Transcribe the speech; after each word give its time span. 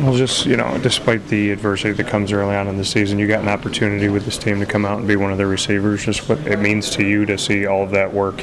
Well, 0.00 0.16
just, 0.16 0.46
you 0.46 0.56
know, 0.56 0.78
despite 0.82 1.28
the 1.28 1.50
adversity 1.50 1.92
that 1.92 2.06
comes 2.06 2.32
early 2.32 2.56
on 2.56 2.68
in 2.68 2.78
the 2.78 2.86
season, 2.86 3.18
you 3.18 3.28
got 3.28 3.42
an 3.42 3.50
opportunity 3.50 4.08
with 4.08 4.24
this 4.24 4.38
team 4.38 4.58
to 4.60 4.64
come 4.64 4.86
out 4.86 4.98
and 4.98 5.06
be 5.06 5.14
one 5.14 5.30
of 5.30 5.36
the 5.36 5.46
receivers. 5.46 6.06
Just 6.06 6.26
what 6.26 6.38
it 6.46 6.58
means 6.58 6.88
to 6.92 7.04
you 7.04 7.26
to 7.26 7.36
see 7.36 7.66
all 7.66 7.82
of 7.82 7.90
that 7.90 8.10
work 8.10 8.42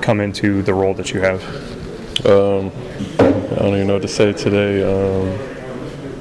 come 0.00 0.20
into 0.20 0.62
the 0.62 0.72
role 0.72 0.94
that 0.94 1.12
you 1.12 1.20
have. 1.20 1.44
Um, 2.24 2.72
I 3.18 3.56
don't 3.56 3.74
even 3.74 3.88
know 3.88 3.92
what 3.92 4.02
to 4.02 4.08
say 4.08 4.32
today. 4.32 4.82
Um, 4.84 5.38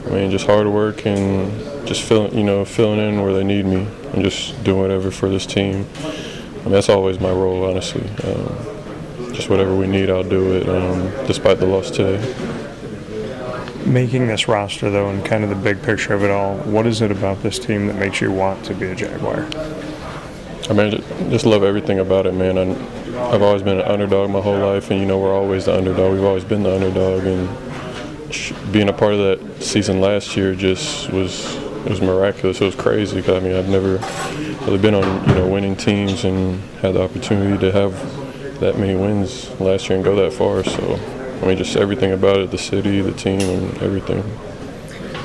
I 0.07 0.09
mean, 0.09 0.29
just 0.29 0.45
hard 0.45 0.67
work 0.67 1.05
and 1.05 1.87
just 1.87 2.01
filling, 2.01 2.37
you 2.37 2.43
know, 2.43 2.65
filling 2.65 2.99
in 2.99 3.21
where 3.21 3.33
they 3.33 3.45
need 3.45 3.65
me 3.65 3.87
and 4.11 4.25
just 4.25 4.61
doing 4.65 4.81
whatever 4.81 5.09
for 5.09 5.29
this 5.29 5.45
team. 5.45 5.87
I 6.03 6.63
mean, 6.63 6.71
that's 6.71 6.89
always 6.89 7.17
my 7.21 7.31
role, 7.31 7.63
honestly. 7.63 8.09
Um, 8.25 9.33
just 9.33 9.49
whatever 9.49 9.73
we 9.73 9.87
need, 9.87 10.09
I'll 10.09 10.21
do 10.21 10.51
it, 10.51 10.67
um, 10.67 11.11
despite 11.27 11.59
the 11.59 11.65
loss 11.65 11.91
today. 11.91 12.64
Making 13.85 14.25
this 14.27 14.47
roster, 14.47 14.89
though, 14.89 15.09
and 15.09 15.23
kind 15.23 15.43
of 15.43 15.49
the 15.49 15.55
big 15.55 15.81
picture 15.83 16.13
of 16.15 16.23
it 16.23 16.31
all, 16.31 16.57
what 16.59 16.87
is 16.87 17.01
it 17.01 17.11
about 17.11 17.43
this 17.43 17.59
team 17.59 17.85
that 17.87 17.95
makes 17.95 18.19
you 18.19 18.31
want 18.31 18.65
to 18.65 18.73
be 18.73 18.87
a 18.87 18.95
Jaguar? 18.95 19.47
I 20.67 20.73
mean, 20.73 20.89
ju- 20.91 21.03
just 21.29 21.45
love 21.45 21.63
everything 21.63 21.99
about 21.99 22.25
it, 22.25 22.33
man. 22.33 22.57
And 22.57 22.71
I've 23.17 23.43
always 23.43 23.61
been 23.61 23.79
an 23.79 23.85
underdog 23.85 24.31
my 24.31 24.41
whole 24.41 24.57
life, 24.57 24.89
and 24.89 24.99
you 24.99 25.05
know, 25.05 25.19
we're 25.19 25.35
always 25.35 25.65
the 25.65 25.77
underdog. 25.77 26.13
We've 26.13 26.23
always 26.23 26.43
been 26.43 26.63
the 26.63 26.73
underdog, 26.73 27.25
and 27.25 28.71
being 28.73 28.89
a 28.89 28.93
part 28.93 29.13
of 29.13 29.19
that 29.19 29.61
season 29.63 30.01
last 30.01 30.35
year 30.35 30.55
just 30.55 31.11
was 31.11 31.55
it 31.85 31.91
was 31.91 32.01
miraculous. 32.01 32.59
It 32.61 32.65
was 32.65 32.73
crazy. 32.75 33.21
'cause, 33.21 33.35
I 33.35 33.39
mean, 33.39 33.55
I've 33.55 33.69
never 33.69 33.97
really 34.65 34.79
been 34.79 34.95
on 34.95 35.29
you 35.29 35.35
know 35.35 35.47
winning 35.47 35.75
teams 35.75 36.23
and 36.25 36.59
had 36.81 36.95
the 36.95 37.03
opportunity 37.03 37.59
to 37.59 37.71
have 37.71 38.59
that 38.59 38.79
many 38.79 38.95
wins 38.95 39.51
last 39.61 39.87
year 39.89 39.95
and 39.97 40.03
go 40.03 40.15
that 40.15 40.33
far. 40.33 40.63
So, 40.63 40.99
I 41.41 41.47
mean, 41.47 41.57
just 41.57 41.75
everything 41.75 42.11
about 42.11 42.37
it, 42.37 42.51
the 42.51 42.57
city, 42.57 43.01
the 43.01 43.11
team, 43.11 43.41
and 43.41 43.77
everything. 43.81 44.21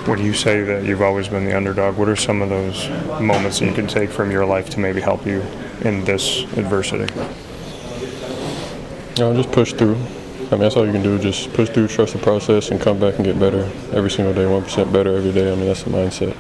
When 0.07 0.19
you 0.19 0.35
say 0.35 0.63
that 0.63 0.85
you've 0.85 1.03
always 1.03 1.29
been 1.29 1.45
the 1.45 1.57
underdog, 1.57 1.97
what 1.97 2.09
are 2.09 2.17
some 2.17 2.43
of 2.43 2.49
those 2.49 2.89
moments 3.21 3.59
that 3.59 3.67
you 3.67 3.75
can 3.75 3.87
take 3.87 4.11
from 4.11 4.31
your 4.31 4.45
life 4.45 4.71
to 4.71 4.81
maybe 4.81 5.01
help 5.01 5.27
you 5.27 5.41
in 5.83 6.05
this 6.05 6.43
adversity? 6.57 7.13
No, 9.19 9.35
just 9.35 9.53
push 9.53 9.73
through. 9.73 9.97
I 10.47 10.55
mean, 10.55 10.61
that's 10.61 10.77
all 10.77 10.87
you 10.87 10.93
can 10.93 11.03
do. 11.03 11.19
Just 11.19 11.53
push 11.53 11.69
through, 11.69 11.89
trust 11.89 12.15
the 12.15 12.19
process, 12.19 12.71
and 12.71 12.81
come 12.81 12.99
back 12.99 13.17
and 13.17 13.25
get 13.25 13.39
better 13.39 13.71
every 13.93 14.11
single 14.11 14.35
day. 14.35 14.47
One 14.47 14.63
percent 14.65 14.93
better 14.93 15.17
every 15.17 15.33
day. 15.33 15.53
I 15.53 15.55
mean, 15.55 15.67
that's 15.67 15.85
the 15.85 15.91
mindset. 15.91 16.37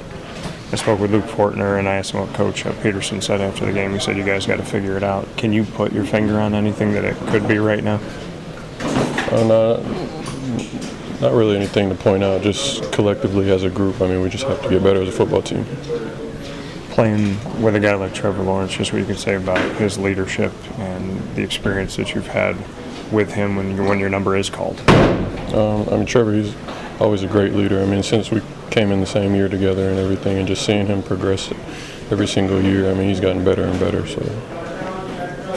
I 0.72 0.76
spoke 0.76 1.00
with 1.00 1.10
Luke 1.10 1.24
Fortner 1.24 1.80
and 1.80 1.88
I 1.88 1.96
asked 1.96 2.12
him 2.12 2.20
what 2.20 2.32
Coach 2.32 2.62
Pederson 2.62 3.20
said 3.20 3.40
after 3.40 3.66
the 3.66 3.72
game. 3.72 3.92
He 3.92 3.98
said, 3.98 4.16
You 4.16 4.24
guys 4.24 4.46
got 4.46 4.58
to 4.58 4.64
figure 4.64 4.96
it 4.96 5.02
out. 5.02 5.26
Can 5.36 5.52
you 5.52 5.64
put 5.64 5.92
your 5.92 6.04
finger 6.04 6.38
on 6.38 6.54
anything 6.54 6.92
that 6.92 7.04
it 7.04 7.16
could 7.26 7.48
be 7.48 7.58
right 7.58 7.82
now? 7.82 7.98
Uh, 9.32 9.44
not, 9.44 11.20
not 11.20 11.32
really 11.32 11.56
anything 11.56 11.88
to 11.88 11.94
point 11.94 12.24
out. 12.24 12.42
Just 12.42 12.90
collectively 12.92 13.50
as 13.50 13.62
a 13.62 13.70
group. 13.70 14.00
I 14.00 14.08
mean, 14.08 14.22
we 14.22 14.28
just 14.28 14.44
have 14.44 14.60
to 14.62 14.68
get 14.68 14.82
better 14.82 15.02
as 15.02 15.08
a 15.08 15.12
football 15.12 15.42
team. 15.42 15.64
Playing 16.90 17.36
with 17.62 17.76
a 17.76 17.80
guy 17.80 17.94
like 17.94 18.12
Trevor 18.12 18.42
Lawrence, 18.42 18.72
just 18.72 18.92
what 18.92 18.98
you 18.98 19.04
can 19.04 19.16
say 19.16 19.36
about 19.36 19.60
his 19.76 19.98
leadership 19.98 20.52
and 20.78 21.20
the 21.36 21.42
experience 21.42 21.96
that 21.96 22.14
you've 22.14 22.26
had 22.26 22.56
with 23.12 23.32
him 23.32 23.56
when, 23.56 23.76
you, 23.76 23.84
when 23.84 23.98
your 23.98 24.08
number 24.08 24.36
is 24.36 24.50
called. 24.50 24.80
Um, 25.54 25.88
I 25.88 25.96
mean, 25.96 26.06
Trevor, 26.06 26.32
he's 26.32 26.54
always 27.00 27.22
a 27.22 27.28
great 27.28 27.52
leader. 27.52 27.80
I 27.80 27.86
mean, 27.86 28.02
since 28.02 28.30
we 28.30 28.42
came 28.70 28.90
in 28.90 29.00
the 29.00 29.06
same 29.06 29.34
year 29.34 29.48
together 29.48 29.88
and 29.88 29.98
everything, 29.98 30.38
and 30.38 30.48
just 30.48 30.66
seeing 30.66 30.86
him 30.86 31.02
progress 31.02 31.52
every 32.10 32.26
single 32.26 32.60
year, 32.60 32.90
I 32.90 32.94
mean, 32.94 33.08
he's 33.08 33.20
gotten 33.20 33.44
better 33.44 33.62
and 33.62 33.78
better. 33.78 34.06
So. 34.06 34.22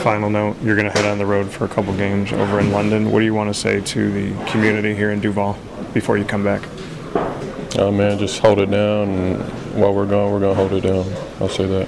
Final 0.03 0.29
note, 0.29 0.61
you're 0.61 0.75
going 0.75 0.91
to 0.91 0.91
head 0.91 1.09
on 1.09 1.17
the 1.17 1.25
road 1.25 1.49
for 1.49 1.63
a 1.63 1.69
couple 1.69 1.95
games 1.95 2.33
over 2.33 2.59
in 2.59 2.73
London. 2.73 3.09
What 3.09 3.19
do 3.19 3.25
you 3.25 3.33
want 3.33 3.49
to 3.49 3.53
say 3.53 3.79
to 3.79 4.11
the 4.11 4.51
community 4.51 4.93
here 4.93 5.11
in 5.11 5.21
Duval 5.21 5.57
before 5.93 6.17
you 6.17 6.25
come 6.25 6.43
back? 6.43 6.61
Oh 7.77 7.89
man, 7.89 8.19
just 8.19 8.39
hold 8.39 8.59
it 8.59 8.69
down, 8.69 9.07
and 9.07 9.41
while 9.79 9.93
we're 9.93 10.05
gone, 10.05 10.29
we're 10.33 10.41
gonna 10.41 10.55
hold 10.55 10.73
it 10.73 10.81
down. 10.81 11.09
I'll 11.39 11.47
say 11.47 11.65
that. 11.67 11.87